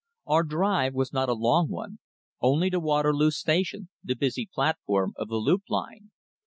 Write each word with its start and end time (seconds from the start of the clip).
Our 0.25 0.41
drive 0.41 0.95
was 0.95 1.13
not 1.13 1.29
a 1.29 1.33
long 1.35 1.69
one 1.69 1.99
only 2.41 2.71
to 2.71 2.79
Waterloo 2.79 3.29
Station, 3.29 3.89
the 4.03 4.15
busy 4.15 4.49
platform 4.51 5.13
of 5.15 5.27
the 5.27 5.35
loop 5.35 5.61
line. 5.69 6.09